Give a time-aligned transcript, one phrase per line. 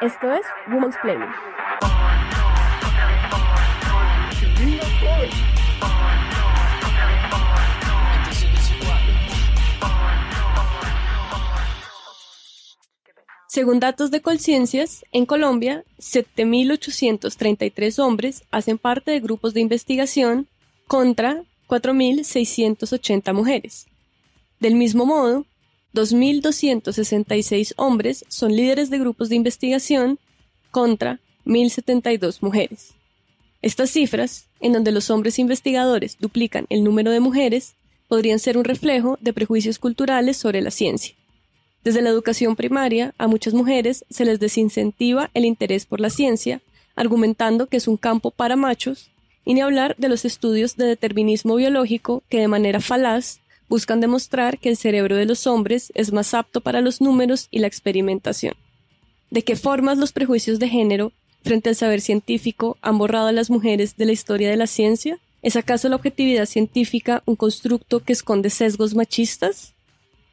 [0.00, 1.28] Esto es Women's Planning.
[13.48, 20.46] Según datos de Colciencias, en Colombia, 7.833 hombres hacen parte de grupos de investigación
[20.86, 23.88] contra 4.680 mujeres.
[24.60, 25.44] Del mismo modo,
[25.98, 30.20] 2.266 hombres son líderes de grupos de investigación
[30.70, 32.94] contra 1.072 mujeres.
[33.62, 37.74] Estas cifras, en donde los hombres investigadores duplican el número de mujeres,
[38.06, 41.16] podrían ser un reflejo de prejuicios culturales sobre la ciencia.
[41.82, 46.60] Desde la educación primaria, a muchas mujeres se les desincentiva el interés por la ciencia,
[46.94, 49.10] argumentando que es un campo para machos,
[49.44, 54.58] y ni hablar de los estudios de determinismo biológico que de manera falaz buscan demostrar
[54.58, 58.54] que el cerebro de los hombres es más apto para los números y la experimentación.
[59.30, 63.50] ¿De qué formas los prejuicios de género frente al saber científico han borrado a las
[63.50, 65.18] mujeres de la historia de la ciencia?
[65.42, 69.74] ¿Es acaso la objetividad científica un constructo que esconde sesgos machistas?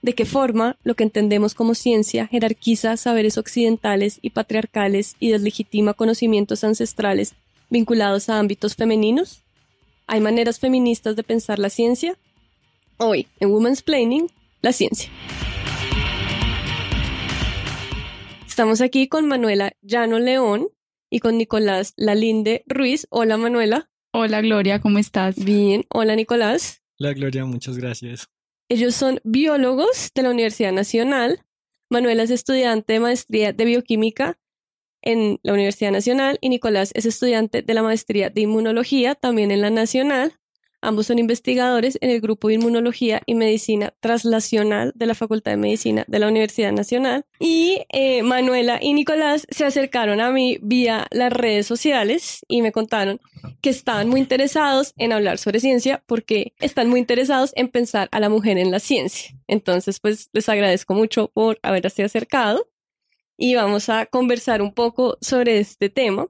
[0.02, 5.94] ¿De qué forma lo que entendemos como ciencia jerarquiza saberes occidentales y patriarcales y deslegitima
[5.94, 7.34] conocimientos ancestrales
[7.70, 9.42] vinculados a ámbitos femeninos?
[10.08, 12.18] ¿Hay maneras feministas de pensar la ciencia?
[12.98, 15.10] Hoy, en Women's Planning, la ciencia.
[18.48, 20.70] Estamos aquí con Manuela Llano León
[21.10, 23.06] y con Nicolás Lalinde Ruiz.
[23.10, 23.90] Hola Manuela.
[24.14, 25.36] Hola Gloria, ¿cómo estás?
[25.44, 25.84] Bien.
[25.90, 26.84] Hola Nicolás.
[26.98, 28.30] Hola Gloria, muchas gracias.
[28.70, 31.44] Ellos son biólogos de la Universidad Nacional.
[31.90, 34.40] Manuela es estudiante de maestría de bioquímica
[35.02, 39.60] en la Universidad Nacional y Nicolás es estudiante de la maestría de inmunología también en
[39.60, 40.40] la Nacional.
[40.86, 45.58] Ambos son investigadores en el grupo de Inmunología y Medicina Translacional de la Facultad de
[45.58, 47.26] Medicina de la Universidad Nacional.
[47.40, 52.72] Y eh, Manuela y Nicolás se acercaron a mí vía las redes sociales y me
[52.72, 53.20] contaron
[53.62, 58.20] que estaban muy interesados en hablar sobre ciencia porque están muy interesados en pensar a
[58.20, 59.36] la mujer en la ciencia.
[59.48, 62.70] Entonces, pues les agradezco mucho por haberse acercado
[63.38, 66.28] y vamos a conversar un poco sobre este tema.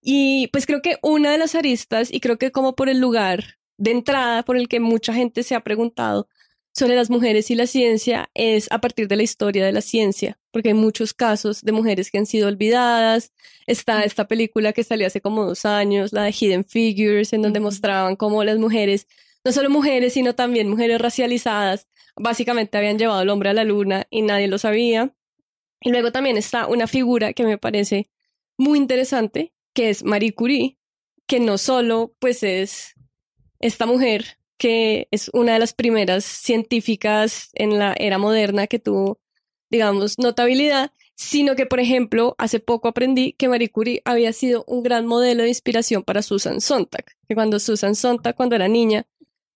[0.00, 3.58] Y pues creo que una de las aristas, y creo que como por el lugar
[3.78, 6.28] de entrada por el que mucha gente se ha preguntado
[6.74, 10.38] sobre las mujeres y la ciencia es a partir de la historia de la ciencia,
[10.52, 13.32] porque hay muchos casos de mujeres que han sido olvidadas.
[13.66, 17.60] Está esta película que salió hace como dos años, la de Hidden Figures, en donde
[17.60, 19.08] mostraban cómo las mujeres,
[19.44, 24.06] no solo mujeres, sino también mujeres racializadas, básicamente habían llevado al hombre a la luna
[24.10, 25.14] y nadie lo sabía.
[25.80, 28.10] Y luego también está una figura que me parece
[28.56, 30.78] muy interesante, que es Marie Curie,
[31.26, 32.94] que no solo pues es
[33.60, 39.20] esta mujer, que es una de las primeras científicas en la era moderna que tuvo,
[39.70, 44.82] digamos, notabilidad, sino que, por ejemplo, hace poco aprendí que Marie Curie había sido un
[44.82, 49.06] gran modelo de inspiración para Susan Sontag, que cuando Susan Sontag, cuando era niña,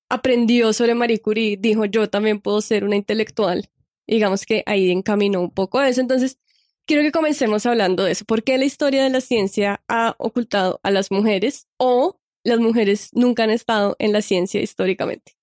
[0.09, 3.71] aprendió sobre Marie Curie, dijo, yo también puedo ser una intelectual.
[4.07, 6.01] Digamos que ahí encaminó un poco a eso.
[6.01, 6.39] Entonces,
[6.85, 8.25] quiero que comencemos hablando de eso.
[8.25, 13.11] ¿Por qué la historia de la ciencia ha ocultado a las mujeres o las mujeres
[13.13, 15.37] nunca han estado en la ciencia históricamente?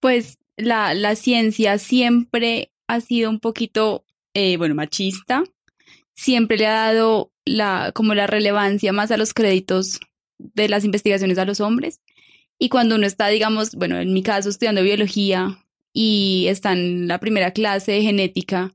[0.00, 5.44] Pues la, la ciencia siempre ha sido un poquito, eh, bueno, machista.
[6.14, 10.00] Siempre le ha dado la, como la relevancia más a los créditos
[10.38, 12.00] de las investigaciones a los hombres.
[12.58, 15.58] Y cuando uno está, digamos, bueno, en mi caso estudiando biología
[15.92, 18.74] y está en la primera clase de genética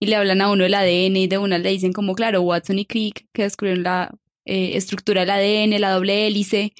[0.00, 2.80] y le hablan a uno del ADN y de una le dicen como, claro, Watson
[2.80, 4.12] y Crick, que descubrieron la
[4.44, 6.72] eh, estructura del ADN, la doble hélice,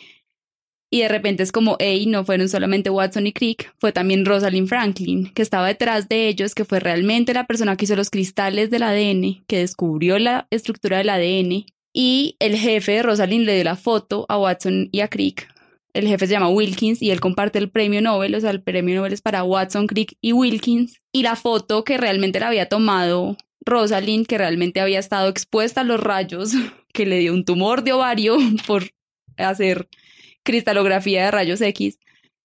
[0.91, 4.69] y de repente es como, hey, no fueron solamente Watson y Crick, fue también Rosalind
[4.69, 8.69] Franklin, que estaba detrás de ellos, que fue realmente la persona que hizo los cristales
[8.69, 11.65] del ADN, que descubrió la estructura del ADN,
[11.95, 15.49] y el jefe de Rosalind le dio la foto a Watson y a Crick.
[15.95, 18.97] El jefe se llama Wilkins y él comparte el premio Nobel, o sea, el premio
[18.97, 21.01] Nobel es para Watson, Crick y Wilkins.
[21.13, 25.85] Y la foto que realmente la había tomado Rosalind, que realmente había estado expuesta a
[25.85, 26.53] los rayos
[26.93, 28.37] que le dio un tumor de ovario
[28.67, 28.91] por
[29.37, 29.89] hacer
[30.45, 31.99] cristalografía de rayos X,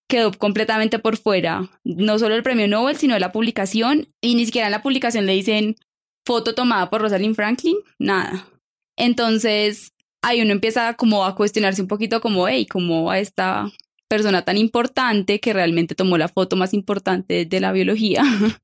[0.07, 4.67] quedó completamente por fuera, no solo el premio Nobel, sino la publicación, y ni siquiera
[4.67, 5.75] en la publicación le dicen
[6.25, 8.47] foto tomada por Rosalind Franklin, nada.
[8.97, 13.69] Entonces, ahí uno empieza como a cuestionarse un poquito como, hey, como a esta
[14.09, 18.23] persona tan importante que realmente tomó la foto más importante de la biología,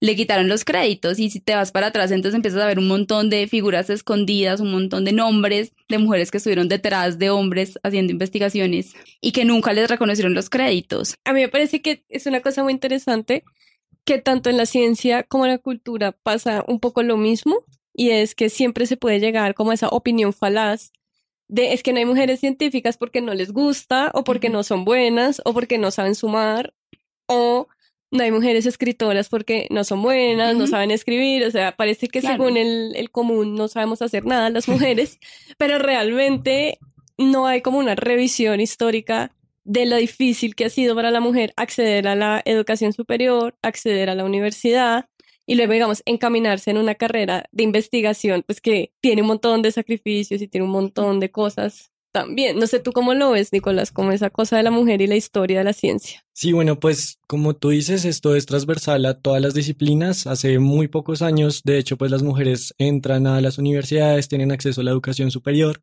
[0.00, 2.86] le quitaron los créditos y si te vas para atrás entonces empiezas a ver un
[2.86, 7.78] montón de figuras escondidas, un montón de nombres de mujeres que estuvieron detrás de hombres
[7.82, 11.14] haciendo investigaciones y que nunca les reconocieron los créditos.
[11.24, 13.44] A mí me parece que es una cosa muy interesante
[14.04, 18.10] que tanto en la ciencia como en la cultura pasa un poco lo mismo y
[18.10, 20.92] es que siempre se puede llegar como a esa opinión falaz
[21.48, 24.84] de es que no hay mujeres científicas porque no les gusta o porque no son
[24.84, 26.74] buenas o porque no saben sumar
[27.26, 27.68] o
[28.10, 32.22] no hay mujeres escritoras porque no son buenas, no saben escribir, o sea, parece que
[32.22, 35.18] según el, el, común no sabemos hacer nada las mujeres,
[35.58, 36.78] pero realmente
[37.18, 39.32] no hay como una revisión histórica
[39.64, 44.08] de lo difícil que ha sido para la mujer acceder a la educación superior, acceder
[44.08, 45.06] a la universidad
[45.44, 49.72] y luego, digamos, encaminarse en una carrera de investigación, pues que tiene un montón de
[49.72, 52.58] sacrificios y tiene un montón de cosas también.
[52.58, 55.16] No sé tú cómo lo ves, Nicolás, como esa cosa de la mujer y la
[55.16, 56.24] historia de la ciencia.
[56.32, 60.26] Sí, bueno, pues como tú dices, esto es transversal a todas las disciplinas.
[60.26, 64.80] Hace muy pocos años, de hecho, pues las mujeres entran a las universidades, tienen acceso
[64.80, 65.82] a la educación superior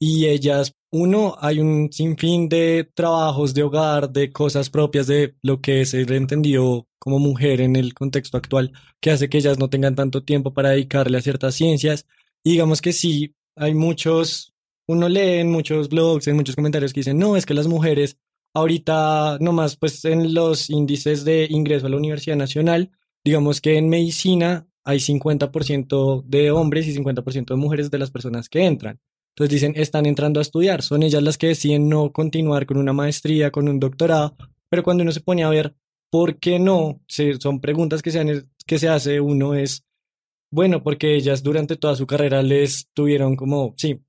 [0.00, 5.60] y ellas, uno, hay un sinfín de trabajos de hogar, de cosas propias de lo
[5.60, 9.96] que se entendió como mujer en el contexto actual, que hace que ellas no tengan
[9.96, 12.06] tanto tiempo para dedicarle a ciertas ciencias.
[12.44, 14.54] Y digamos que sí, hay muchos
[14.88, 18.18] uno lee en muchos blogs, en muchos comentarios que dicen, no, es que las mujeres
[18.54, 22.90] ahorita nomás pues en los índices de ingreso a la Universidad Nacional,
[23.22, 28.48] digamos que en medicina hay 50% de hombres y 50% de mujeres de las personas
[28.48, 28.98] que entran.
[29.34, 32.94] Entonces dicen, están entrando a estudiar, son ellas las que deciden no continuar con una
[32.94, 34.34] maestría, con un doctorado,
[34.70, 35.74] pero cuando uno se pone a ver
[36.10, 39.84] por qué no, son preguntas que se, que se hace uno es,
[40.50, 44.00] bueno, porque ellas durante toda su carrera les tuvieron como, sí,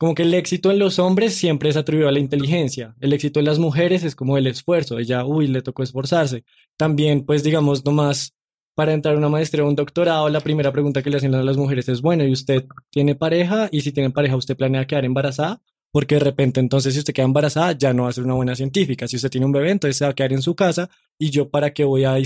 [0.00, 3.38] como que el éxito en los hombres siempre es atribuido a la inteligencia, el éxito
[3.38, 6.42] en las mujeres es como el esfuerzo, ella, uy, le tocó esforzarse.
[6.78, 8.34] También, pues digamos, nomás
[8.74, 11.42] para entrar a una maestría o un doctorado, la primera pregunta que le hacen a
[11.42, 13.68] las mujeres es, bueno, ¿y usted tiene pareja?
[13.70, 15.60] Y si tiene pareja, ¿usted planea quedar embarazada?
[15.92, 18.56] Porque de repente, entonces, si usted queda embarazada, ya no va a ser una buena
[18.56, 19.06] científica.
[19.06, 20.88] Si usted tiene un bebé, entonces se va a quedar en su casa
[21.18, 22.16] y yo para qué voy a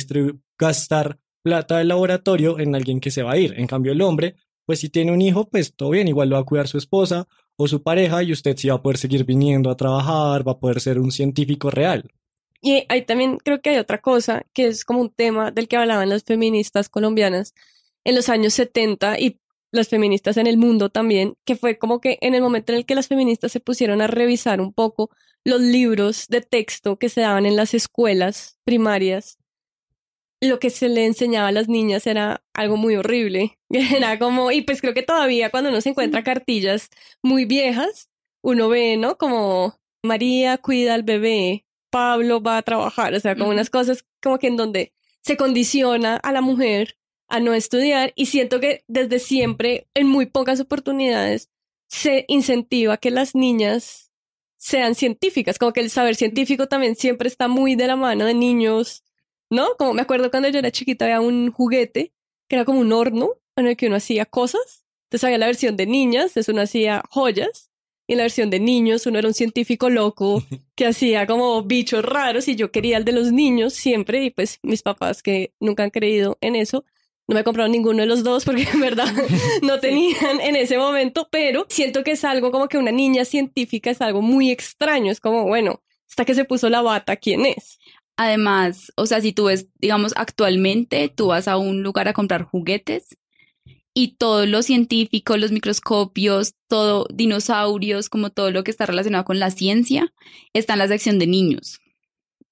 [0.57, 3.53] gastar plata del laboratorio en alguien que se va a ir.
[3.57, 6.43] En cambio, el hombre, pues si tiene un hijo, pues todo bien, igual lo va
[6.43, 7.27] a cuidar su esposa
[7.57, 10.59] o su pareja y usted sí va a poder seguir viniendo a trabajar, va a
[10.59, 12.11] poder ser un científico real.
[12.61, 15.77] Y ahí también creo que hay otra cosa que es como un tema del que
[15.77, 17.55] hablaban las feministas colombianas
[18.05, 19.41] en los años 70 y
[19.71, 22.87] las feministas en el mundo también, que fue como que en el momento en el
[22.87, 25.11] que las feministas se pusieron a revisar un poco
[25.45, 29.39] los libros de texto que se daban en las escuelas primarias
[30.41, 33.59] lo que se le enseñaba a las niñas era algo muy horrible.
[33.71, 36.91] Era como, y pues creo que todavía cuando uno se encuentra cartillas
[37.23, 38.09] muy viejas,
[38.43, 39.17] uno ve, ¿no?
[39.17, 44.39] Como María cuida al bebé, Pablo va a trabajar, o sea, como unas cosas como
[44.39, 44.93] que en donde
[45.23, 46.99] se condiciona a la mujer
[47.29, 51.51] a no estudiar y siento que desde siempre, en muy pocas oportunidades,
[51.89, 54.13] se incentiva que las niñas
[54.57, 58.35] sean científicas, como que el saber científico también siempre está muy de la mano de
[58.35, 59.05] niños
[59.51, 59.77] ¿no?
[59.77, 62.13] Como me acuerdo cuando yo era chiquita había un juguete
[62.49, 64.85] que era como un horno en el que uno hacía cosas.
[65.07, 67.71] Entonces había la versión de niñas, entonces uno hacía joyas.
[68.07, 70.43] Y en la versión de niños uno era un científico loco
[70.75, 74.59] que hacía como bichos raros y yo quería el de los niños siempre y pues
[74.63, 76.85] mis papás que nunca han creído en eso
[77.27, 79.07] no me compraron ninguno de los dos porque en verdad
[79.63, 83.91] no tenían en ese momento, pero siento que es algo como que una niña científica
[83.91, 87.79] es algo muy extraño, es como, bueno, hasta que se puso la bata, ¿quién es?
[88.17, 92.45] Además, o sea, si tú ves, digamos, actualmente tú vas a un lugar a comprar
[92.45, 93.17] juguetes
[93.93, 99.39] y todo lo científico, los microscopios, todo, dinosaurios, como todo lo que está relacionado con
[99.39, 100.13] la ciencia,
[100.53, 101.81] está en la sección de niños.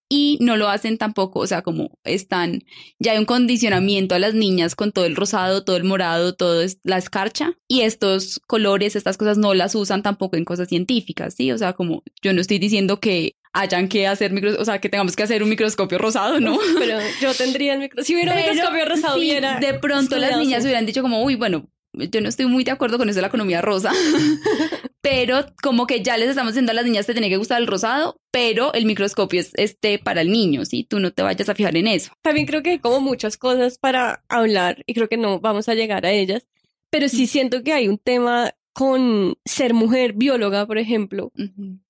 [0.09, 2.65] Y no lo hacen tampoco, o sea, como están,
[2.99, 6.63] ya hay un condicionamiento a las niñas con todo el rosado, todo el morado, todo
[6.85, 11.51] la escarcha, y estos colores, estas cosas no las usan tampoco en cosas científicas, ¿sí?
[11.51, 14.89] O sea, como yo no estoy diciendo que hayan que hacer micro, o sea, que
[14.89, 16.59] tengamos que hacer un microscopio rosado, ¿no?
[16.79, 20.87] Pero yo tendría el microscopio, si hubiera un microscopio rosado, de pronto las niñas hubieran
[20.87, 23.61] dicho como, uy, bueno, yo no estoy muy de acuerdo con eso de la economía
[23.61, 23.93] rosa,
[25.03, 27.67] pero como que ya les estamos diciendo a las niñas te tiene que gustar el
[27.67, 30.87] rosado, pero el microscopio es este para el niño, ¿sí?
[30.89, 32.13] Tú no te vayas a fijar en eso.
[32.23, 35.75] También creo que hay como muchas cosas para hablar y creo que no vamos a
[35.75, 36.47] llegar a ellas,
[36.89, 41.31] pero sí siento que hay un tema con ser mujer bióloga, por ejemplo,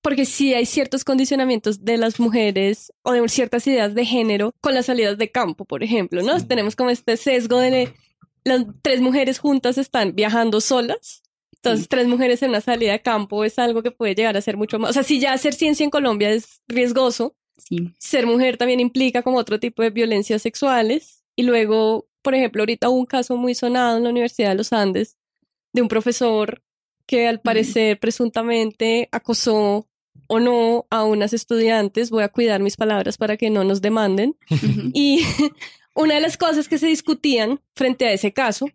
[0.00, 4.74] porque sí hay ciertos condicionamientos de las mujeres o de ciertas ideas de género con
[4.74, 6.44] las salidas de campo, por ejemplo, ¿no?
[6.44, 7.94] Tenemos como este sesgo de
[8.44, 11.22] las tres mujeres juntas están viajando solas.
[11.56, 14.56] Entonces, tres mujeres en una salida de campo es algo que puede llegar a ser
[14.56, 14.90] mucho más.
[14.90, 17.36] O sea, si ya hacer ciencia en Colombia es riesgoso,
[17.98, 21.22] ser mujer también implica como otro tipo de violencias sexuales.
[21.36, 24.72] Y luego, por ejemplo, ahorita hubo un caso muy sonado en la Universidad de los
[24.72, 25.16] Andes
[25.72, 26.62] de un profesor
[27.06, 29.86] que al parecer presuntamente acosó
[30.26, 32.10] o no a unas estudiantes.
[32.10, 34.36] Voy a cuidar mis palabras para que no nos demanden.
[34.94, 35.20] Y
[35.94, 38.66] una de las cosas que se discutían frente a ese caso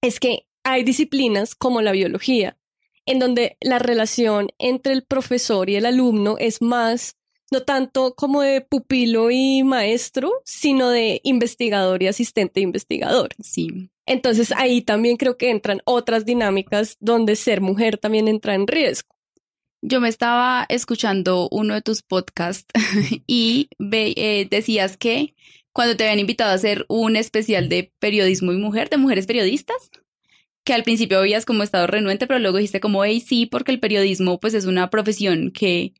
[0.00, 2.58] es que hay disciplinas como la biología,
[3.06, 7.16] en donde la relación entre el profesor y el alumno es más,
[7.50, 13.30] no tanto como de pupilo y maestro, sino de investigador y asistente investigador.
[13.42, 13.91] Sí.
[14.06, 19.14] Entonces ahí también creo que entran otras dinámicas donde ser mujer también entra en riesgo.
[19.80, 22.66] Yo me estaba escuchando uno de tus podcasts
[23.26, 25.34] y eh, decías que
[25.72, 29.90] cuando te habían invitado a hacer un especial de periodismo y mujer, de mujeres periodistas,
[30.64, 33.80] que al principio habías como estado renuente, pero luego dijiste como, hey, sí, porque el
[33.80, 35.94] periodismo pues es una profesión que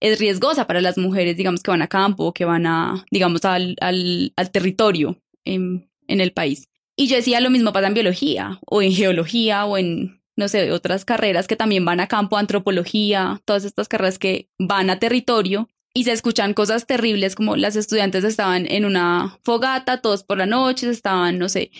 [0.00, 3.76] es riesgosa para las mujeres, digamos, que van a campo, que van a, digamos, al,
[3.80, 6.68] al, al territorio en, en el país.
[7.00, 10.72] Y yo decía lo mismo pasa en biología o en geología o en, no sé,
[10.72, 15.68] otras carreras que también van a campo, antropología, todas estas carreras que van a territorio
[15.94, 20.46] y se escuchan cosas terribles como las estudiantes estaban en una fogata, todos por la
[20.46, 21.70] noche, estaban, no sé,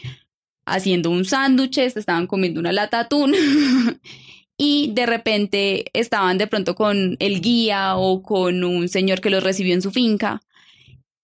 [0.64, 3.34] haciendo un sándwich, estaban comiendo una lata de atún
[4.56, 9.42] y de repente estaban de pronto con el guía o con un señor que los
[9.42, 10.42] recibió en su finca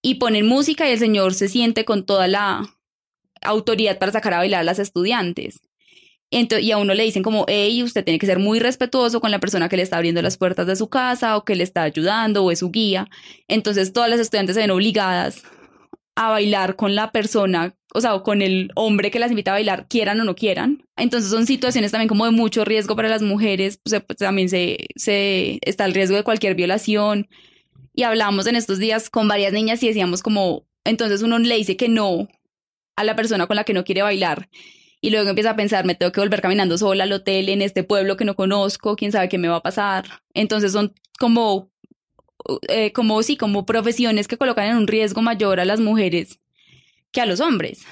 [0.03, 2.75] y ponen música y el señor se siente con toda la
[3.45, 5.61] autoridad para sacar a bailar a las estudiantes.
[6.31, 9.39] y a uno le dicen como, hey, usted tiene que ser muy respetuoso con la
[9.39, 12.43] persona que le está abriendo las puertas de su casa o que le está ayudando
[12.45, 13.09] o es su guía.
[13.47, 15.45] Entonces todas las estudiantes se ven obligadas
[16.17, 19.87] a bailar con la persona, o sea, con el hombre que las invita a bailar,
[19.89, 20.87] quieran o no quieran.
[20.97, 24.87] Entonces son situaciones también como de mucho riesgo para las mujeres, pues, pues también se,
[24.97, 27.29] se, está el riesgo de cualquier violación.
[27.95, 31.77] Y hablamos en estos días con varias niñas y decíamos como, entonces uno le dice
[31.77, 32.29] que no
[32.97, 34.49] a la persona con la que no quiere bailar.
[35.01, 37.85] Y luego empieza a pensar, me tengo que volver caminando sola al hotel en este
[37.85, 40.23] pueblo que no conozco, quién sabe qué me va a pasar.
[40.33, 41.71] Entonces son como,
[42.69, 46.41] eh, como sí, como profesiones que colocan en un riesgo mayor a las mujeres
[47.13, 47.85] que a los hombres.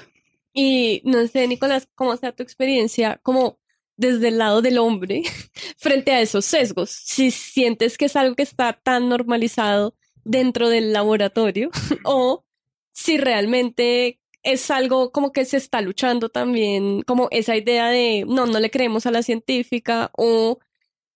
[0.53, 3.59] Y no sé, Nicolás, cómo sea tu experiencia como
[3.95, 5.23] desde el lado del hombre
[5.77, 6.89] frente a esos sesgos.
[6.89, 11.69] Si sientes que es algo que está tan normalizado dentro del laboratorio
[12.05, 12.45] o
[12.91, 18.45] si realmente es algo como que se está luchando también, como esa idea de, no,
[18.45, 20.59] no le creemos a la científica o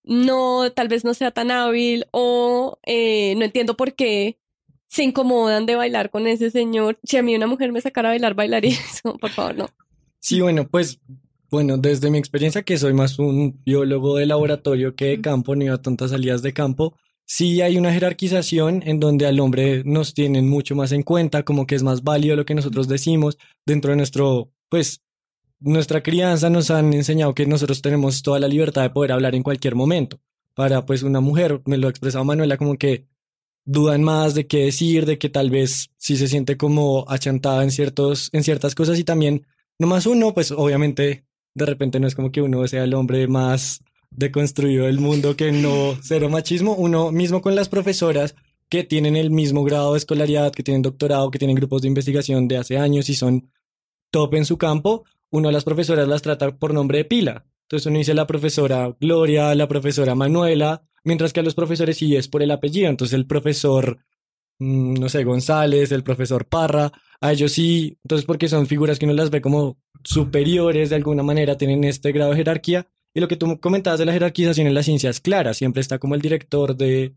[0.03, 4.39] no, tal vez no sea tan hábil o eh, no entiendo por qué
[4.87, 6.97] se incomodan de bailar con ese señor.
[7.03, 9.67] Si a mí una mujer me sacara a bailar, bailaría eso, por favor, no.
[10.19, 10.99] Sí, bueno, pues,
[11.51, 15.67] bueno, desde mi experiencia que soy más un biólogo de laboratorio que de campo, ni
[15.67, 16.95] a tantas salidas de campo,
[17.27, 21.67] sí hay una jerarquización en donde al hombre nos tienen mucho más en cuenta, como
[21.67, 25.01] que es más válido lo que nosotros decimos dentro de nuestro, pues,
[25.59, 29.43] nuestra crianza nos han enseñado que nosotros tenemos toda la libertad de poder hablar en
[29.43, 30.19] cualquier momento.
[30.55, 33.05] Para, pues, una mujer, me lo ha expresado Manuela, como que
[33.65, 37.71] dudan más de qué decir, de que tal vez sí se siente como achantada en
[37.71, 39.45] ciertos, en ciertas cosas y también,
[39.77, 43.27] no más uno, pues, obviamente, de repente no es como que uno sea el hombre
[43.27, 48.35] más deconstruido el mundo que no cero machismo, uno mismo con las profesoras
[48.69, 52.47] que tienen el mismo grado de escolaridad, que tienen doctorado, que tienen grupos de investigación
[52.47, 53.49] de hace años y son
[54.11, 57.45] top en su campo, uno a las profesoras las trata por nombre de pila.
[57.63, 62.15] Entonces uno dice la profesora Gloria, la profesora Manuela, mientras que a los profesores sí
[62.15, 62.89] es por el apellido.
[62.89, 63.99] Entonces el profesor,
[64.59, 69.05] mm, no sé, González, el profesor Parra, a ellos sí, entonces porque son figuras que
[69.05, 72.87] uno las ve como superiores de alguna manera, tienen este grado de jerarquía,
[73.17, 75.97] y lo que tú comentabas de la jerarquización en la ciencia es clara, siempre está
[75.97, 77.15] como el director de,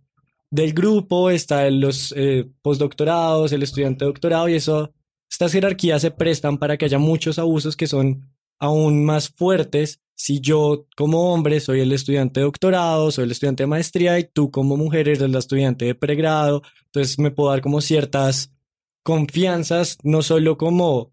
[0.50, 4.94] del grupo, está en los eh, postdoctorados, el estudiante doctorado y eso,
[5.30, 8.22] estas jerarquías se prestan para que haya muchos abusos que son
[8.58, 13.64] aún más fuertes si yo como hombre soy el estudiante de doctorado, soy el estudiante
[13.64, 17.60] de maestría y tú como mujer eres la estudiante de pregrado, entonces me puedo dar
[17.60, 18.54] como ciertas
[19.02, 21.12] confianzas, no solo como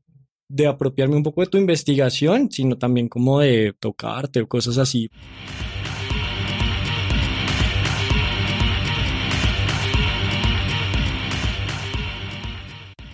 [0.50, 5.10] de apropiarme un poco de tu investigación, sino también como de tocarte o cosas así.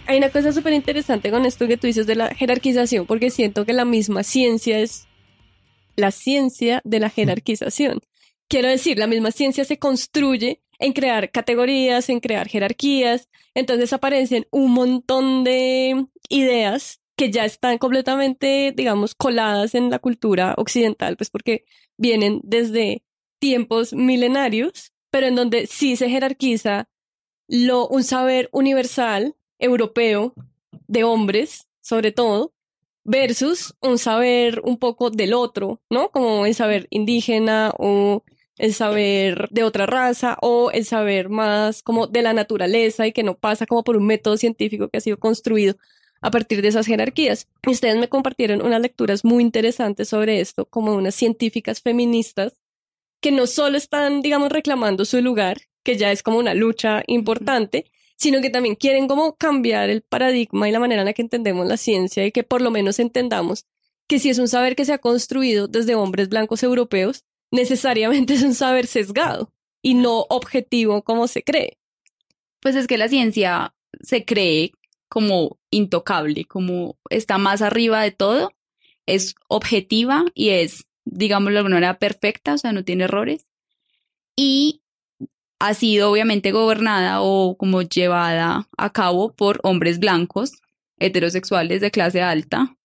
[0.06, 3.66] Hay una cosa súper interesante con esto que tú dices de la jerarquización, porque siento
[3.66, 5.08] que la misma ciencia es
[5.96, 8.00] la ciencia de la jerarquización.
[8.48, 14.46] Quiero decir, la misma ciencia se construye en crear categorías, en crear jerarquías, entonces aparecen
[14.52, 21.30] un montón de ideas que ya están completamente, digamos, coladas en la cultura occidental, pues
[21.30, 21.64] porque
[21.98, 23.06] vienen desde
[23.40, 26.90] tiempos milenarios, pero en donde sí se jerarquiza
[27.48, 30.34] lo, un saber universal, europeo,
[30.88, 32.54] de hombres, sobre todo,
[33.06, 36.10] versus un saber un poco del otro, ¿no?
[36.10, 38.26] Como el saber indígena o
[38.58, 43.24] el saber de otra raza o el saber más como de la naturaleza y que
[43.24, 45.76] no pasa como por un método científico que ha sido construido
[46.24, 47.48] a partir de esas jerarquías.
[47.68, 52.54] Ustedes me compartieron unas lecturas muy interesantes sobre esto, como unas científicas feministas
[53.22, 57.92] que no solo están, digamos, reclamando su lugar, que ya es como una lucha importante,
[58.16, 61.68] sino que también quieren como cambiar el paradigma y la manera en la que entendemos
[61.68, 63.66] la ciencia y que por lo menos entendamos
[64.08, 68.44] que si es un saber que se ha construido desde hombres blancos europeos, necesariamente es
[68.44, 69.52] un saber sesgado
[69.82, 71.78] y no objetivo como se cree.
[72.62, 74.72] Pues es que la ciencia se cree
[75.10, 78.52] como intocable, como está más arriba de todo,
[79.06, 83.46] es objetiva y es, digámoslo de alguna manera, perfecta, o sea, no tiene errores.
[84.36, 84.82] Y
[85.60, 90.62] ha sido obviamente gobernada o como llevada a cabo por hombres blancos,
[91.00, 92.76] heterosexuales de clase alta,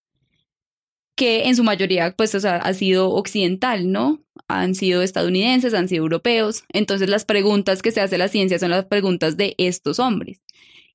[1.17, 4.23] que en su mayoría pues o sea, ha sido occidental, ¿no?
[4.47, 6.65] Han sido estadounidenses, han sido europeos.
[6.73, 10.41] Entonces las preguntas que se hace la ciencia son las preguntas de estos hombres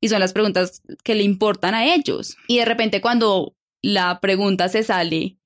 [0.04, 2.36] y son las preguntas que le importan a ellos.
[2.50, 5.38] Y de repente cuando la pregunta se sale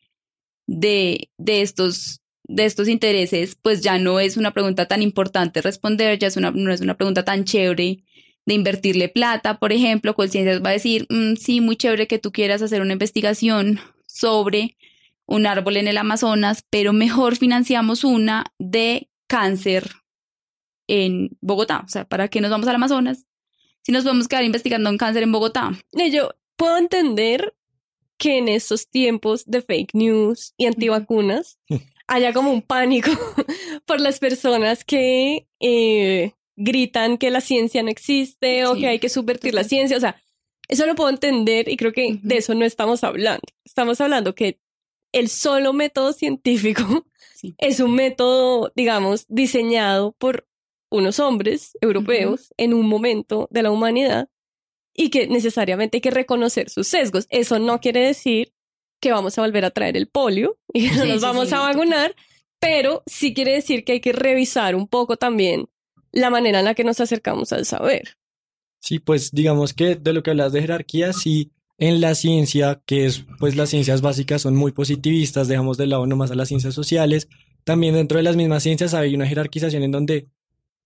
[0.66, 6.18] de, de, estos, de estos intereses, pues ya no es una pregunta tan importante responder,
[6.18, 8.04] ya es una, no es una pregunta tan chévere
[8.48, 12.32] de invertirle plata, por ejemplo, Conciencias va a decir, mm, sí, muy chévere que tú
[12.32, 14.76] quieras hacer una investigación sobre
[15.28, 19.92] un árbol en el Amazonas, pero mejor financiamos una de cáncer
[20.88, 21.84] en Bogotá.
[21.86, 23.27] O sea, ¿para qué nos vamos al Amazonas
[23.88, 25.72] si nos podemos quedar investigando un cáncer en Bogotá.
[26.12, 27.56] Yo puedo entender
[28.18, 31.58] que en estos tiempos de fake news y antivacunas
[32.08, 33.12] haya como un pánico
[33.86, 39.08] por las personas que eh, gritan que la ciencia no existe o que hay que
[39.08, 39.96] subvertir la ciencia.
[39.96, 40.22] O sea,
[40.68, 43.44] eso lo puedo entender y creo que de eso no estamos hablando.
[43.64, 44.60] Estamos hablando que
[45.14, 47.08] el solo método científico
[47.58, 50.46] es un método, digamos, diseñado por
[50.90, 54.30] unos hombres europeos en un momento de la humanidad
[54.94, 57.28] y que necesariamente hay que reconocer sus sesgos.
[57.30, 58.54] Eso no quiere decir
[59.00, 62.16] que vamos a volver a traer el polio y que nos vamos a vacunar,
[62.60, 65.70] pero sí quiere decir que hay que revisar un poco también
[66.12, 68.18] la manera en la que nos acercamos al saber.
[68.80, 73.06] Sí, pues digamos que de lo que hablas de jerarquía, sí, en la ciencia, que
[73.06, 76.74] es, pues las ciencias básicas son muy positivistas, dejamos de lado nomás a las ciencias
[76.74, 77.28] sociales,
[77.64, 80.28] también dentro de las mismas ciencias hay una jerarquización en donde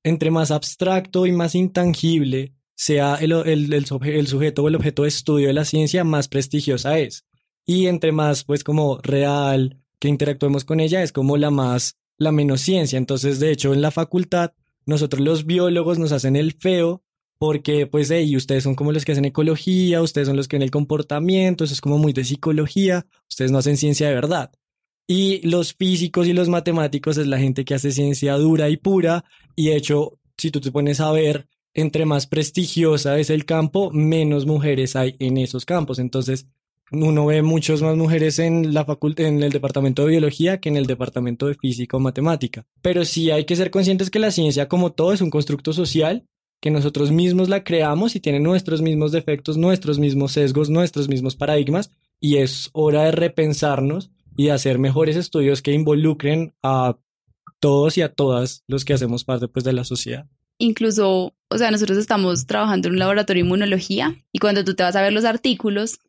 [0.03, 5.53] entre más abstracto y más intangible sea el, sujeto o el objeto de estudio de
[5.53, 7.25] la ciencia, más prestigiosa es.
[7.65, 12.31] Y entre más, pues, como real que interactuemos con ella, es como la más, la
[12.31, 12.97] menos ciencia.
[12.97, 14.53] Entonces, de hecho, en la facultad,
[14.87, 17.03] nosotros los biólogos nos hacen el feo
[17.37, 20.61] porque, pues, hey, ustedes son como los que hacen ecología, ustedes son los que en
[20.63, 24.51] el comportamiento, eso es como muy de psicología, ustedes no hacen ciencia de verdad.
[25.13, 29.25] Y los físicos y los matemáticos es la gente que hace ciencia dura y pura.
[29.57, 33.91] Y de hecho, si tú te pones a ver, entre más prestigiosa es el campo,
[33.91, 35.99] menos mujeres hay en esos campos.
[35.99, 36.47] Entonces,
[36.93, 40.85] uno ve muchas más mujeres en la en el departamento de biología que en el
[40.85, 42.65] departamento de física o matemática.
[42.81, 46.23] Pero sí hay que ser conscientes que la ciencia, como todo, es un constructo social
[46.61, 51.35] que nosotros mismos la creamos y tiene nuestros mismos defectos, nuestros mismos sesgos, nuestros mismos
[51.35, 54.09] paradigmas, y es hora de repensarnos
[54.41, 56.97] y hacer mejores estudios que involucren a
[57.59, 60.25] todos y a todas los que hacemos parte pues de la sociedad.
[60.57, 64.81] Incluso, o sea, nosotros estamos trabajando en un laboratorio de inmunología y cuando tú te
[64.81, 65.99] vas a ver los artículos,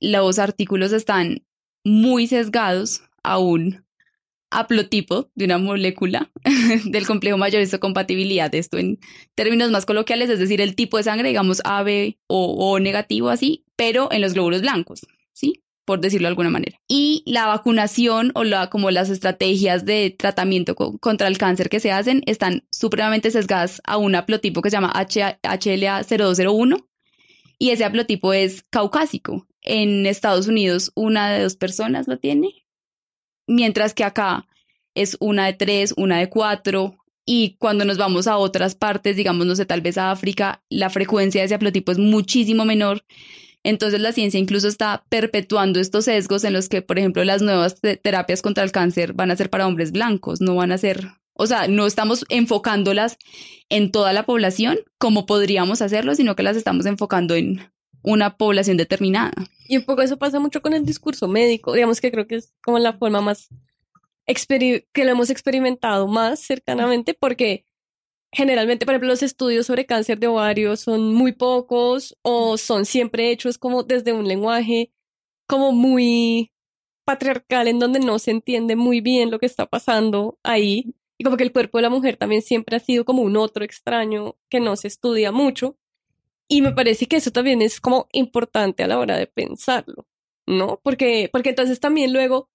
[0.00, 1.44] los artículos están
[1.84, 3.84] muy sesgados a un
[4.50, 6.32] haplotipo de una molécula
[6.86, 8.52] del complejo mayor compatibilidad.
[8.52, 8.98] Esto en
[9.36, 13.64] términos más coloquiales, es decir, el tipo de sangre, digamos AB o, o negativo así,
[13.76, 15.02] pero en los glóbulos blancos
[15.90, 16.78] por decirlo de alguna manera.
[16.86, 21.90] Y la vacunación o la, como las estrategias de tratamiento contra el cáncer que se
[21.90, 26.86] hacen están supremamente sesgadas a un haplotipo que se llama HLA-0201
[27.58, 29.48] y ese haplotipo es caucásico.
[29.62, 32.64] En Estados Unidos una de dos personas lo tiene,
[33.48, 34.46] mientras que acá
[34.94, 39.44] es una de tres, una de cuatro, y cuando nos vamos a otras partes, digamos,
[39.44, 43.04] no sé, tal vez a África, la frecuencia de ese haplotipo es muchísimo menor.
[43.62, 47.80] Entonces la ciencia incluso está perpetuando estos sesgos en los que, por ejemplo, las nuevas
[47.80, 51.46] terapias contra el cáncer van a ser para hombres blancos, no van a ser, o
[51.46, 53.18] sea, no estamos enfocándolas
[53.68, 57.70] en toda la población como podríamos hacerlo, sino que las estamos enfocando en
[58.02, 59.32] una población determinada.
[59.68, 62.54] Y un poco eso pasa mucho con el discurso médico, digamos que creo que es
[62.62, 63.48] como la forma más
[64.92, 67.64] que lo hemos experimentado más cercanamente porque
[68.32, 73.30] generalmente, por ejemplo, los estudios sobre cáncer de ovario son muy pocos o son siempre
[73.30, 74.92] hechos como desde un lenguaje
[75.46, 76.52] como muy
[77.04, 80.94] patriarcal en donde no se entiende muy bien lo que está pasando ahí.
[81.18, 83.64] Y como que el cuerpo de la mujer también siempre ha sido como un otro
[83.64, 85.76] extraño que no se estudia mucho.
[86.48, 90.06] Y me parece que eso también es como importante a la hora de pensarlo,
[90.46, 90.80] ¿no?
[90.82, 92.48] Porque, porque entonces también luego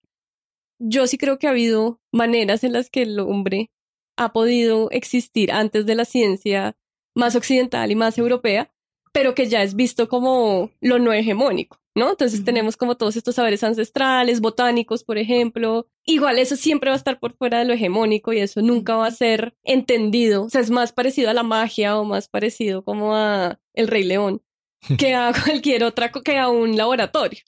[0.79, 3.71] yo sí creo que ha habido maneras en las que el hombre
[4.17, 6.75] ha podido existir antes de la ciencia
[7.15, 8.71] más occidental y más europea,
[9.11, 12.11] pero que ya es visto como lo no hegemónico, ¿no?
[12.11, 15.87] Entonces tenemos como todos estos saberes ancestrales, botánicos, por ejemplo.
[16.03, 19.07] Igual eso siempre va a estar por fuera de lo hegemónico y eso nunca va
[19.07, 20.43] a ser entendido.
[20.43, 24.03] O sea, es más parecido a la magia o más parecido como a El Rey
[24.03, 24.41] León
[24.97, 27.39] que a cualquier otra, que a un laboratorio.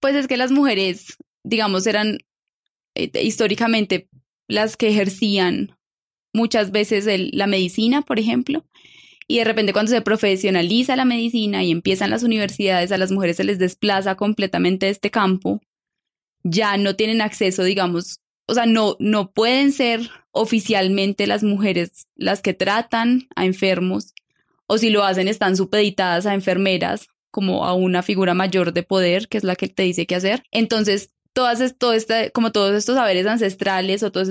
[0.00, 2.18] Pues es que las mujeres, digamos, eran
[2.94, 4.08] eh, históricamente
[4.50, 5.76] las que ejercían
[6.32, 8.64] muchas veces la medicina, por ejemplo,
[9.26, 13.36] y de repente cuando se profesionaliza la medicina y empiezan las universidades, a las mujeres
[13.36, 15.60] se les desplaza completamente este campo,
[16.42, 22.42] ya no tienen acceso, digamos, o sea, no, no pueden ser oficialmente las mujeres las
[22.42, 24.14] que tratan a enfermos,
[24.66, 29.28] o si lo hacen están supeditadas a enfermeras como a una figura mayor de poder,
[29.28, 30.42] que es la que te dice qué hacer.
[30.50, 34.24] Entonces, todas esto, esta, como todos estos saberes ancestrales o toda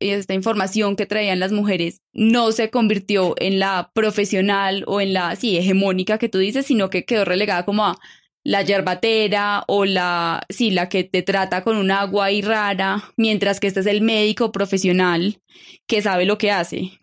[0.00, 5.36] esta información que traían las mujeres no se convirtió en la profesional o en la,
[5.36, 7.98] sí, hegemónica que tú dices, sino que quedó relegada como a
[8.44, 13.58] la yerbatera o la, sí, la que te trata con un agua y rara, mientras
[13.58, 15.40] que este es el médico profesional
[15.86, 17.00] que sabe lo que hace.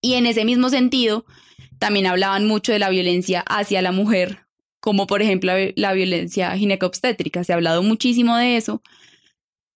[0.00, 1.24] Y en ese mismo sentido,
[1.78, 4.47] también hablaban mucho de la violencia hacia la mujer
[4.88, 7.44] como por ejemplo la, violencia ginecobstétrica.
[7.44, 8.80] Se ha hablado muchísimo de eso.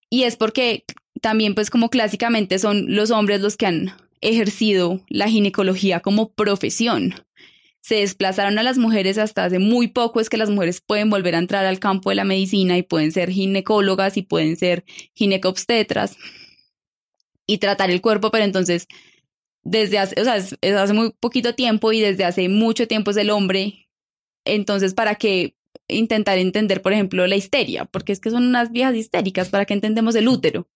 [0.08, 0.86] Y es porque
[1.20, 7.14] también pues como clásicamente son los hombres los que han ejercido la ginecología como profesión.
[7.82, 11.34] Se desplazaron a las mujeres hasta hace muy poco, es que las mujeres pueden volver
[11.34, 16.16] a entrar al campo de la medicina y pueden ser ginecólogas y pueden ser ginecobstetras
[17.46, 18.88] y tratar el cuerpo, pero entonces
[19.62, 23.18] desde hace, o sea, es hace muy poquito tiempo y desde hace mucho tiempo es
[23.18, 23.81] el hombre
[24.44, 25.56] entonces, ¿para qué
[25.88, 27.84] intentar entender, por ejemplo, la histeria?
[27.84, 30.68] Porque es que son unas viejas histéricas, ¿para qué entendemos el útero?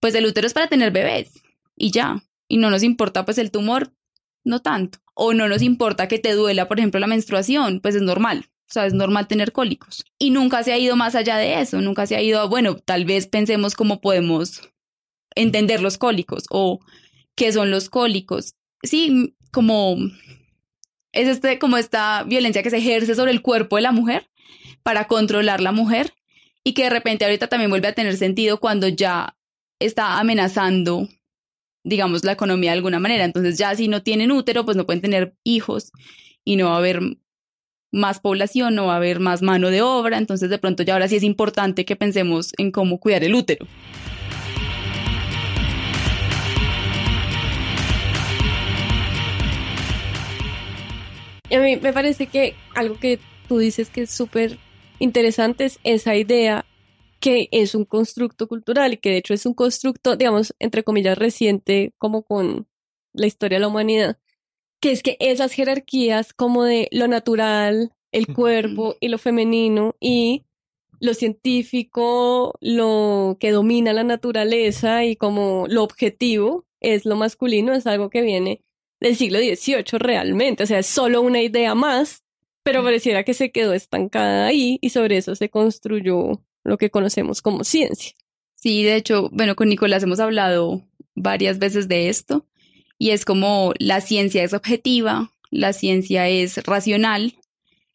[0.00, 1.42] Pues el útero es para tener bebés
[1.76, 2.22] y ya.
[2.48, 3.92] Y no nos importa pues el tumor,
[4.44, 4.98] no tanto.
[5.14, 8.46] O no nos importa que te duela, por ejemplo, la menstruación, pues es normal.
[8.68, 10.04] O sea, es normal tener cólicos.
[10.18, 12.76] Y nunca se ha ido más allá de eso, nunca se ha ido, a, bueno,
[12.76, 14.62] tal vez pensemos cómo podemos
[15.34, 16.80] entender los cólicos o
[17.34, 18.54] qué son los cólicos.
[18.82, 19.96] Sí, como
[21.12, 24.28] es este, como esta violencia que se ejerce sobre el cuerpo de la mujer
[24.82, 26.14] para controlar la mujer
[26.64, 29.36] y que de repente ahorita también vuelve a tener sentido cuando ya
[29.78, 31.08] está amenazando,
[31.84, 33.24] digamos, la economía de alguna manera.
[33.24, 35.92] Entonces ya si no tienen útero, pues no pueden tener hijos
[36.44, 37.00] y no va a haber
[37.92, 40.18] más población, no va a haber más mano de obra.
[40.18, 43.66] Entonces de pronto ya ahora sí es importante que pensemos en cómo cuidar el útero.
[51.54, 54.58] A mí me parece que algo que tú dices que es súper
[54.98, 56.64] interesante es esa idea
[57.20, 61.18] que es un constructo cultural y que de hecho es un constructo, digamos, entre comillas,
[61.18, 62.66] reciente como con
[63.12, 64.18] la historia de la humanidad,
[64.80, 70.44] que es que esas jerarquías como de lo natural, el cuerpo y lo femenino y
[71.00, 77.86] lo científico, lo que domina la naturaleza y como lo objetivo es lo masculino, es
[77.86, 78.62] algo que viene
[79.00, 82.22] del siglo XVIII realmente, o sea, es solo una idea más,
[82.62, 87.40] pero pareciera que se quedó estancada ahí y sobre eso se construyó lo que conocemos
[87.42, 88.12] como ciencia.
[88.54, 90.82] Sí, de hecho, bueno, con Nicolás hemos hablado
[91.14, 92.46] varias veces de esto
[92.98, 97.34] y es como la ciencia es objetiva, la ciencia es racional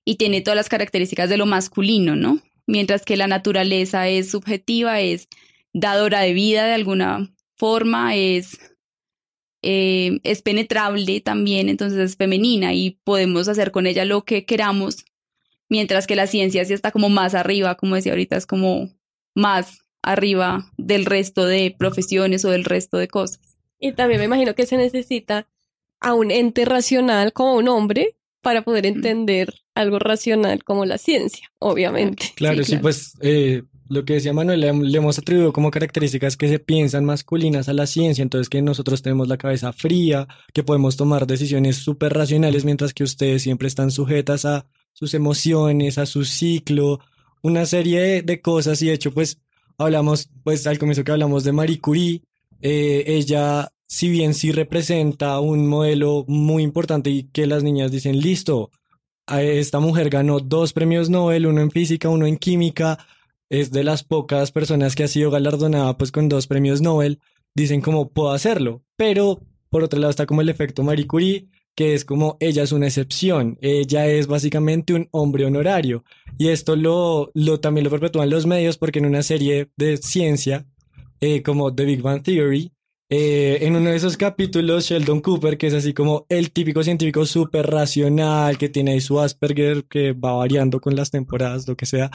[0.03, 2.39] y tiene todas las características de lo masculino, ¿no?
[2.65, 5.27] Mientras que la naturaleza es subjetiva, es
[5.73, 8.59] dadora de vida de alguna forma, es
[9.65, 15.05] eh, es penetrable también, entonces es femenina y podemos hacer con ella lo que queramos,
[15.69, 18.91] mientras que la ciencia sí está como más arriba, como decía ahorita, es como
[19.33, 23.57] más arriba del resto de profesiones o del resto de cosas.
[23.79, 25.47] Y también me imagino que se necesita
[25.99, 31.51] a un ente racional como un hombre para poder entender algo racional como la ciencia,
[31.57, 32.33] obviamente.
[32.35, 36.59] Claro, sí, pues eh, lo que decía Manuel, le, hemos atribuido como características que se
[36.59, 41.27] piensan masculinas a la ciencia, entonces que nosotros tenemos la cabeza fría, que podemos tomar
[41.27, 46.99] decisiones súper racionales, mientras que ustedes siempre están sujetas a sus emociones, a su ciclo,
[47.43, 49.39] una serie de, cosas, y de hecho, pues
[49.77, 52.23] hablamos, pues al comienzo que hablamos de Marie Curie,
[52.61, 58.19] eh, ella, si bien sí representa un modelo muy importante y que las niñas dicen,
[58.19, 58.71] listo,
[59.27, 62.97] esta mujer ganó dos premios Nobel, uno en física, uno en química,
[63.49, 67.19] es de las pocas personas que ha sido galardonada pues con dos premios Nobel,
[67.55, 71.93] dicen como puedo hacerlo, pero por otro lado está como el efecto Marie Curie, que
[71.93, 76.03] es como ella es una excepción, ella es básicamente un hombre honorario.
[76.37, 80.65] Y esto lo, lo también lo perpetúan los medios porque en una serie de ciencia,
[81.19, 82.71] eh, como The Big Bang Theory,
[83.09, 87.25] eh, en uno de esos capítulos, Sheldon Cooper, que es así como el típico científico
[87.25, 91.85] súper racional, que tiene ahí su Asperger, que va variando con las temporadas, lo que
[91.85, 92.09] sea,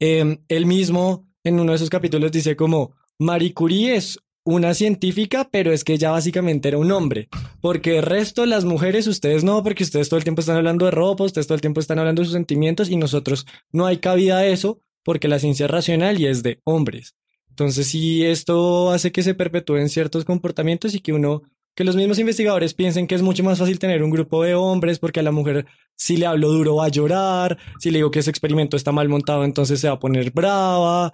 [0.00, 5.48] eh, él mismo en uno de esos capítulos dice como, Marie Curie es una científica,
[5.50, 7.28] pero es que ella básicamente era un hombre.
[7.60, 10.90] Porque el resto, las mujeres, ustedes no, porque ustedes todo el tiempo están hablando de
[10.90, 14.38] ropa, ustedes todo el tiempo están hablando de sus sentimientos y nosotros no hay cabida
[14.38, 17.14] a eso porque la ciencia es racional y es de hombres.
[17.54, 21.42] Entonces, sí, esto hace que se perpetúen ciertos comportamientos y que uno,
[21.76, 24.98] que los mismos investigadores piensen que es mucho más fácil tener un grupo de hombres
[24.98, 28.18] porque a la mujer si le hablo duro va a llorar, si le digo que
[28.18, 31.12] ese experimento está mal montado entonces se va a poner brava,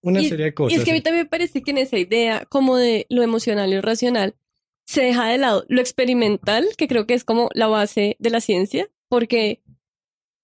[0.00, 0.76] una serie de cosas.
[0.76, 3.22] Y es que a mí también me parece que en esa idea como de lo
[3.22, 4.34] emocional y lo racional
[4.84, 8.40] se deja de lado lo experimental, que creo que es como la base de la
[8.40, 9.62] ciencia, porque,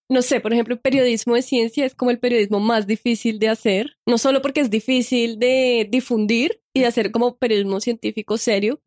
[0.08, 3.48] no sé, por ejemplo, el periodismo de ciencia es como el periodismo más difícil de
[3.48, 8.80] hacer, no solo porque es difícil de difundir y de hacer como periodismo científico serio,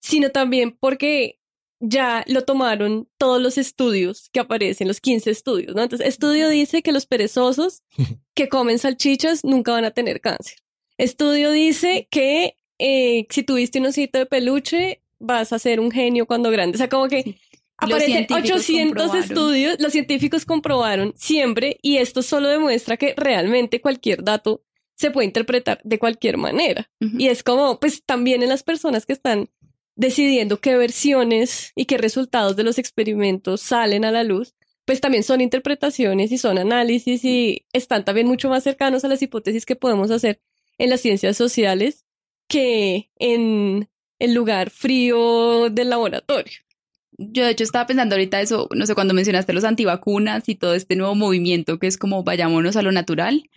[0.00, 1.38] sino también porque
[1.80, 5.82] ya lo tomaron todos los estudios que aparecen, los 15 estudios, ¿no?
[5.82, 7.82] Entonces, estudio dice que los perezosos
[8.34, 10.58] que comen salchichas nunca van a tener cáncer.
[10.96, 16.26] Estudio dice que eh, si tuviste un osito de peluche, vas a ser un genio
[16.26, 16.76] cuando grande.
[16.76, 17.36] O sea, como que
[17.76, 24.62] aparecen 800 estudios, los científicos comprobaron siempre, y esto solo demuestra que realmente cualquier dato
[24.96, 26.90] se puede interpretar de cualquier manera.
[27.00, 29.50] Y es como, pues también en las personas que están
[29.96, 35.22] decidiendo qué versiones y qué resultados de los experimentos salen a la luz, pues también
[35.22, 39.76] son interpretaciones y son análisis y están también mucho más cercanos a las hipótesis que
[39.76, 40.40] podemos hacer
[40.78, 42.04] en las ciencias sociales
[42.48, 46.63] que en el lugar frío del laboratorio.
[47.18, 50.74] Yo de hecho estaba pensando ahorita eso, no sé, cuando mencionaste los antivacunas y todo
[50.74, 53.48] este nuevo movimiento que es como vayámonos a lo natural,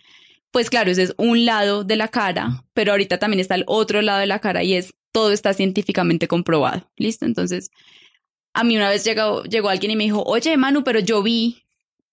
[0.50, 4.00] pues claro, ese es un lado de la cara, pero ahorita también está el otro
[4.02, 6.88] lado de la cara y es todo está científicamente comprobado.
[6.96, 7.26] ¿Listo?
[7.26, 7.70] Entonces,
[8.54, 11.64] a mí una vez llegó, llegó alguien y me dijo, oye, Manu, pero yo vi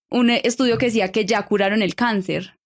[0.09, 2.57] un estudio que decía que ya curaron el cáncer.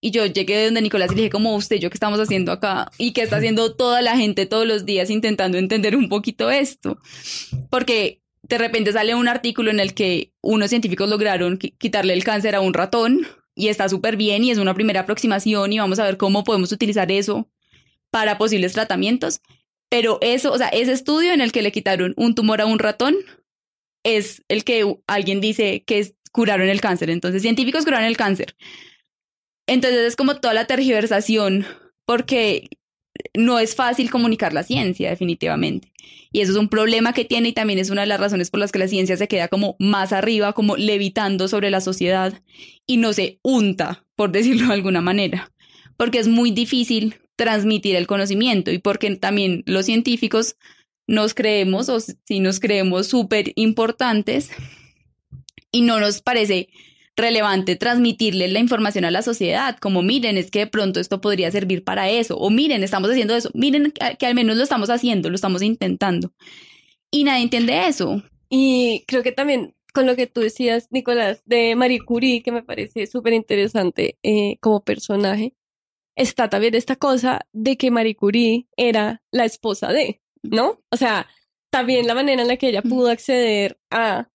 [0.00, 2.52] Y yo llegué de donde Nicolás y le dije, como usted, yo qué estamos haciendo
[2.52, 6.50] acá y qué está haciendo toda la gente todos los días intentando entender un poquito
[6.50, 6.98] esto.
[7.68, 12.54] Porque de repente sale un artículo en el que unos científicos lograron quitarle el cáncer
[12.54, 16.04] a un ratón y está súper bien y es una primera aproximación y vamos a
[16.04, 17.50] ver cómo podemos utilizar eso
[18.10, 19.40] para posibles tratamientos.
[19.90, 22.78] Pero eso, o sea, ese estudio en el que le quitaron un tumor a un
[22.78, 23.16] ratón
[24.02, 27.10] es el que alguien dice que curaron el cáncer.
[27.10, 28.56] Entonces, científicos curaron el cáncer.
[29.70, 31.64] Entonces es como toda la tergiversación,
[32.04, 32.70] porque
[33.34, 35.92] no es fácil comunicar la ciencia, definitivamente.
[36.32, 38.58] Y eso es un problema que tiene y también es una de las razones por
[38.58, 42.42] las que la ciencia se queda como más arriba, como levitando sobre la sociedad
[42.84, 45.52] y no se unta, por decirlo de alguna manera,
[45.96, 50.56] porque es muy difícil transmitir el conocimiento y porque también los científicos
[51.06, 54.50] nos creemos o si nos creemos súper importantes
[55.70, 56.70] y no nos parece
[57.20, 61.50] relevante transmitirle la información a la sociedad, como miren, es que de pronto esto podría
[61.50, 65.28] servir para eso, o miren, estamos haciendo eso, miren que, al menos lo estamos haciendo,
[65.30, 66.32] lo estamos intentando.
[67.10, 68.22] Y nadie entiende eso.
[68.48, 72.62] Y creo que también con lo que tú decías, Nicolás, de Marie Curie, que me
[72.62, 75.54] parece súper interesante eh, como personaje,
[76.16, 80.80] está también esta cosa de que Marie Curie era la esposa de, ¿no?
[80.90, 81.26] O sea,
[81.70, 84.28] también la manera en la que ella pudo acceder a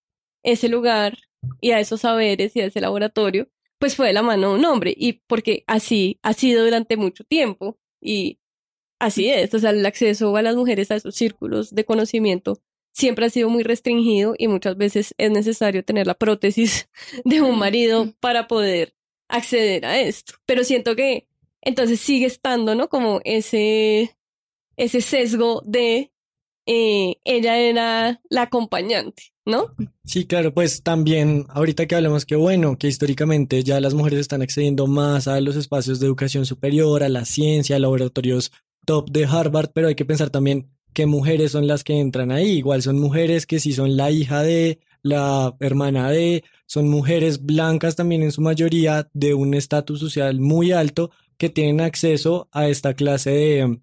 [0.44, 1.18] ese lugar
[1.62, 4.66] y a esos saberes y a ese laboratorio, pues fue de la mano de un
[4.66, 8.40] hombre y porque así ha sido durante mucho tiempo y
[9.00, 12.62] así es, o sea, el acceso a las mujeres a esos círculos de conocimiento
[12.96, 16.90] siempre ha sido muy restringido y muchas veces es necesario tener la prótesis
[17.26, 18.96] de un marido para poder
[19.28, 20.36] acceder a esto.
[20.46, 21.28] Pero siento que
[21.62, 22.90] entonces sigue estando, ¿no?
[22.90, 24.16] Como ese,
[24.78, 26.12] ese sesgo de
[26.66, 29.74] eh, ella era la acompañante, ¿no?
[30.04, 34.42] Sí, claro, pues también ahorita que hablamos que bueno, que históricamente ya las mujeres están
[34.42, 38.52] accediendo más a los espacios de educación superior, a la ciencia, a laboratorios
[38.86, 42.58] top de Harvard, pero hay que pensar también qué mujeres son las que entran ahí.
[42.58, 47.96] Igual son mujeres que sí son la hija de, la hermana de, son mujeres blancas
[47.96, 52.94] también en su mayoría de un estatus social muy alto, que tienen acceso a esta
[52.94, 53.80] clase de,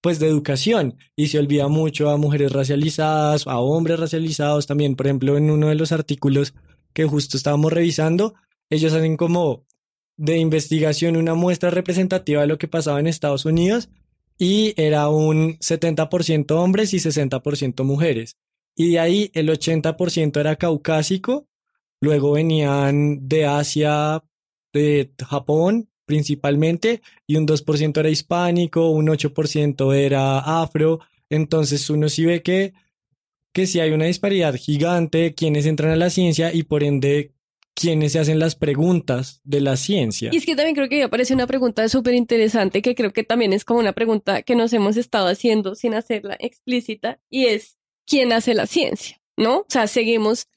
[0.00, 4.96] pues, de educación y se olvida mucho a mujeres racializadas, a hombres racializados también.
[4.96, 6.54] Por ejemplo, en uno de los artículos
[6.92, 8.34] que justo estábamos revisando,
[8.70, 9.66] ellos hacen como
[10.16, 13.88] de investigación una muestra representativa de lo que pasaba en Estados Unidos
[14.38, 18.36] y era un 70% hombres y 60% mujeres.
[18.76, 21.46] y de ahí el 80% era caucásico,
[22.00, 24.22] luego venían de Asia,
[24.72, 30.98] de Japón principalmente, y un 2% era hispánico, un 8% era afro,
[31.30, 32.72] entonces uno sí ve que,
[33.52, 37.30] que sí hay una disparidad gigante, quienes entran a la ciencia y por ende
[37.74, 40.30] quienes se hacen las preguntas de la ciencia.
[40.32, 43.52] Y es que también creo que aparece una pregunta súper interesante que creo que también
[43.52, 48.32] es como una pregunta que nos hemos estado haciendo sin hacerla explícita y es ¿quién
[48.32, 49.20] hace la ciencia?
[49.36, 49.58] ¿No?
[49.58, 50.48] O sea, seguimos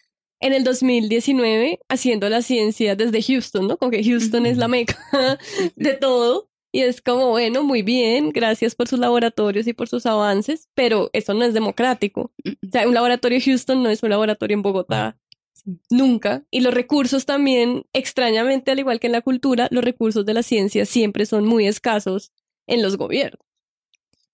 [0.44, 3.78] en el 2019 haciendo la ciencia desde Houston, ¿no?
[3.78, 4.98] Como que Houston es la meca
[5.76, 6.50] de todo.
[6.72, 11.12] Y es como, bueno, muy bien, gracias por sus laboratorios y por sus avances, pero
[11.14, 12.34] eso no es democrático.
[12.46, 15.18] O sea, un laboratorio Houston no es un laboratorio en Bogotá
[15.90, 16.44] Nunca.
[16.52, 20.44] Y los recursos también, extrañamente, al igual que en la cultura, los recursos de la
[20.44, 22.34] ciencia siempre son muy escasos
[22.68, 23.46] en los gobiernos.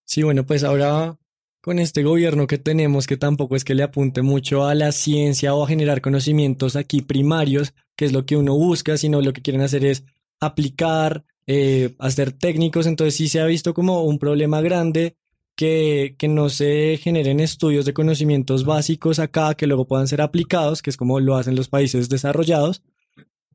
[0.05, 1.19] Sí, bueno, pues ahora
[1.61, 5.53] con este gobierno que tenemos, que tampoco es que le apunte mucho a la ciencia
[5.53, 9.41] o a generar conocimientos aquí primarios, que es lo que uno busca, sino lo que
[9.41, 10.03] quieren hacer es
[10.39, 15.17] aplicar, eh, hacer técnicos, entonces sí se ha visto como un problema grande
[15.59, 20.89] que, no se generen estudios de conocimientos básicos acá que luego puedan ser aplicados, que
[20.89, 22.81] es como lo hacen los países desarrollados.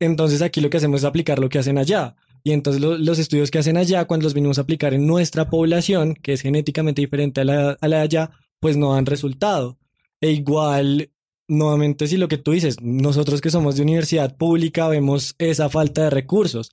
[0.01, 2.15] Entonces aquí lo que hacemos es aplicar lo que hacen allá.
[2.45, 6.15] Y entonces los estudios que hacen allá, cuando los venimos a aplicar en nuestra población,
[6.15, 8.31] que es genéticamente diferente a la, a la de allá,
[8.61, 9.79] pues no dan resultado.
[10.21, 11.11] E igual,
[11.49, 16.05] nuevamente, si lo que tú dices, nosotros que somos de universidad pública vemos esa falta
[16.05, 16.71] de recursos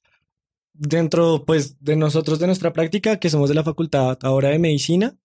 [0.74, 5.16] dentro pues de nosotros de nuestra práctica que somos de la facultad ahora de medicina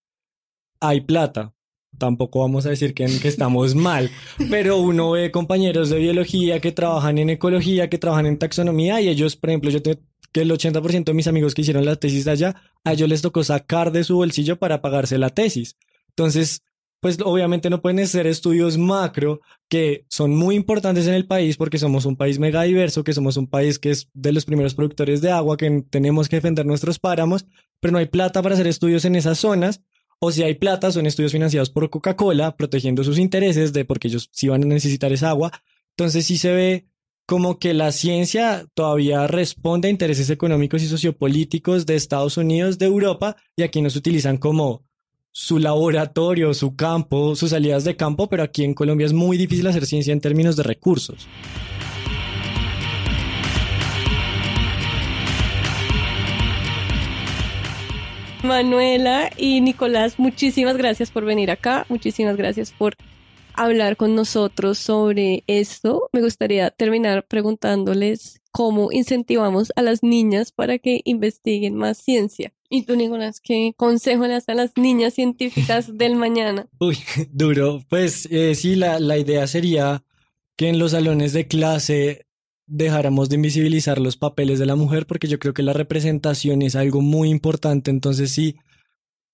[0.80, 1.54] hay plata.
[1.98, 4.10] Tampoco vamos a decir que, que estamos mal,
[4.50, 9.08] pero uno ve compañeros de biología que trabajan en ecología, que trabajan en taxonomía y
[9.08, 9.98] ellos, por ejemplo, yo tengo
[10.32, 13.44] que el 80% de mis amigos que hicieron la tesis allá, a ellos les tocó
[13.44, 15.76] sacar de su bolsillo para pagarse la tesis.
[16.10, 16.62] Entonces,
[17.00, 21.78] pues obviamente no pueden ser estudios macro que son muy importantes en el país porque
[21.78, 25.20] somos un país mega diverso, que somos un país que es de los primeros productores
[25.20, 27.46] de agua, que tenemos que defender nuestros páramos,
[27.80, 29.82] pero no hay plata para hacer estudios en esas zonas
[30.18, 34.30] o si hay plata, son estudios financiados por Coca-Cola, protegiendo sus intereses de porque ellos
[34.32, 35.52] sí van a necesitar esa agua.
[35.90, 36.86] Entonces sí se ve
[37.26, 42.86] como que la ciencia todavía responde a intereses económicos y sociopolíticos de Estados Unidos, de
[42.86, 44.84] Europa, y aquí nos utilizan como
[45.32, 49.66] su laboratorio, su campo, sus salidas de campo, pero aquí en Colombia es muy difícil
[49.66, 51.26] hacer ciencia en términos de recursos.
[58.44, 62.94] Manuela y Nicolás, muchísimas gracias por venir acá, muchísimas gracias por
[63.56, 66.08] hablar con nosotros sobre esto.
[66.12, 72.52] Me gustaría terminar preguntándoles cómo incentivamos a las niñas para que investiguen más ciencia.
[72.68, 76.68] Y tú, Nicolás, ¿qué consejo le das a las niñas científicas del mañana?
[76.80, 76.98] Uy,
[77.30, 77.82] duro.
[77.88, 80.04] Pues eh, sí, la, la idea sería
[80.56, 82.26] que en los salones de clase
[82.66, 86.76] dejáramos de invisibilizar los papeles de la mujer porque yo creo que la representación es
[86.76, 87.90] algo muy importante.
[87.90, 88.56] Entonces sí,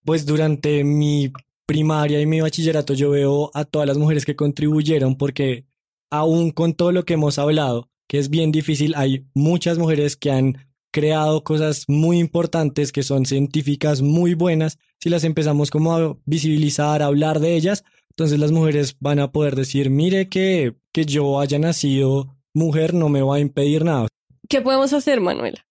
[0.04, 1.32] pues durante mi
[1.72, 5.64] primaria y mi bachillerato yo veo a todas las mujeres que contribuyeron porque
[6.10, 10.30] aún con todo lo que hemos hablado, que es bien difícil, hay muchas mujeres que
[10.30, 14.78] han creado cosas muy importantes, que son científicas muy buenas.
[15.00, 19.32] Si las empezamos como a visibilizar, a hablar de ellas, entonces las mujeres van a
[19.32, 24.08] poder decir, mire que, que yo haya nacido mujer no me va a impedir nada.
[24.46, 25.66] ¿Qué podemos hacer, Manuela?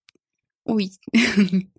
[0.64, 0.90] Uy,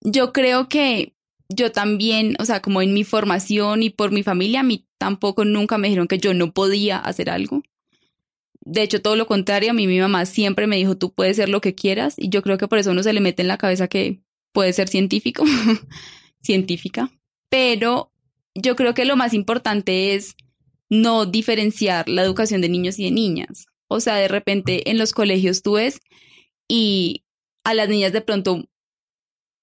[0.00, 1.12] yo creo que
[1.54, 5.44] yo también, o sea, como en mi formación y por mi familia, a mí tampoco
[5.44, 7.62] nunca me dijeron que yo no podía hacer algo.
[8.64, 11.48] De hecho, todo lo contrario, a mí mi mamá siempre me dijo, tú puedes ser
[11.48, 13.58] lo que quieras, y yo creo que por eso uno se le mete en la
[13.58, 14.20] cabeza que
[14.52, 15.44] puede ser científico,
[16.42, 17.10] científica.
[17.48, 18.12] Pero
[18.54, 20.36] yo creo que lo más importante es
[20.88, 23.66] no diferenciar la educación de niños y de niñas.
[23.88, 26.00] O sea, de repente en los colegios tú ves
[26.68, 27.24] y
[27.64, 28.64] a las niñas de pronto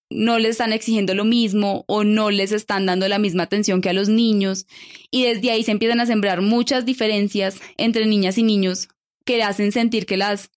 [0.09, 3.89] no les están exigiendo lo mismo o no les están dando la misma atención que
[3.89, 4.65] a los niños.
[5.11, 8.89] Y desde ahí se empiezan a sembrar muchas diferencias entre niñas y niños
[9.25, 10.49] que hacen sentir que las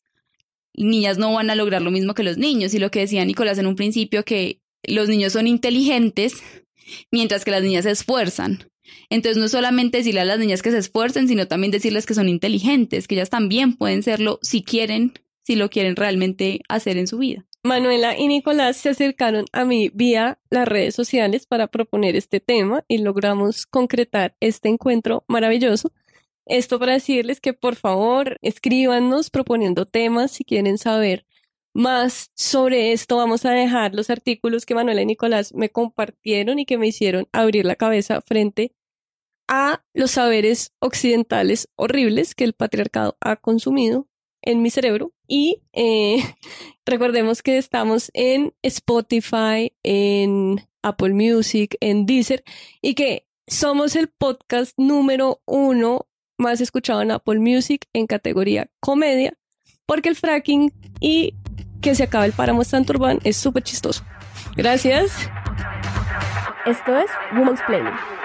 [0.75, 2.73] niñas no van a lograr lo mismo que los niños.
[2.75, 6.43] Y lo que decía Nicolás en un principio que los niños son inteligentes
[7.11, 8.71] mientras que las niñas se esfuerzan.
[9.11, 12.29] Entonces no solamente decirle a las niñas que se esfuercen, sino también decirles que son
[12.29, 15.13] inteligentes, que ellas también pueden serlo si quieren,
[15.45, 17.47] si lo quieren realmente hacer en su vida.
[17.65, 22.85] Manuela y Nicolás se acercaron a mí vía las redes sociales para proponer este tema
[22.89, 25.93] y logramos concretar este encuentro maravilloso.
[26.45, 31.25] Esto para decirles que por favor escríbanos proponiendo temas si quieren saber
[31.73, 33.17] más sobre esto.
[33.19, 37.29] Vamos a dejar los artículos que Manuela y Nicolás me compartieron y que me hicieron
[37.31, 38.75] abrir la cabeza frente
[39.47, 44.09] a los saberes occidentales horribles que el patriarcado ha consumido
[44.43, 45.13] en mi cerebro.
[45.27, 46.19] Y eh,
[46.87, 52.45] recordemos que estamos en Spotify, en Apple Music, en Deezer,
[52.81, 56.07] y que somos el podcast número uno
[56.39, 59.35] más escuchado en Apple Music en categoría comedia,
[59.87, 61.35] porque el fracking y
[61.81, 64.05] que se acaba el páramo Santurban es súper chistoso.
[64.57, 65.13] Gracias.
[66.67, 68.22] Esto es Woman's Planning.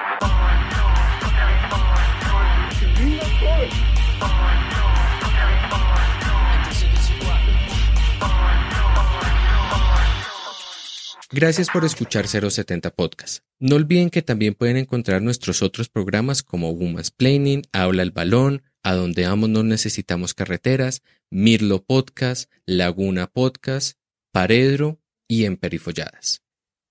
[11.30, 13.44] Gracias por escuchar 070 Podcast.
[13.60, 18.64] No olviden que también pueden encontrar nuestros otros programas como Woman's Planning, Habla el Balón,
[18.82, 23.98] A Donde Amo No Necesitamos Carreteras, Mirlo Podcast, Laguna Podcast,
[24.32, 26.44] Paredro y En Perifolladas.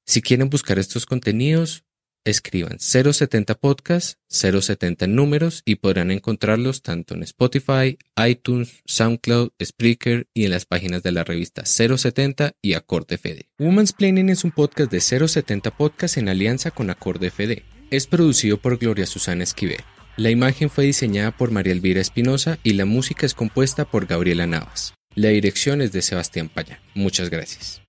[0.04, 1.85] Si quieren buscar estos contenidos,
[2.26, 7.96] escriban 070 Podcast, 070 números y podrán encontrarlos tanto en Spotify,
[8.28, 13.46] iTunes, SoundCloud, Spreaker y en las páginas de la revista 070 y Acorde FD.
[13.58, 17.62] Woman's Planning es un podcast de 070 Podcast en alianza con Acorde FD.
[17.90, 19.84] Es producido por Gloria Susana Esquivel.
[20.16, 24.46] La imagen fue diseñada por María Elvira Espinosa y la música es compuesta por Gabriela
[24.46, 24.94] Navas.
[25.14, 26.80] La dirección es de Sebastián Paya.
[26.94, 27.85] Muchas gracias.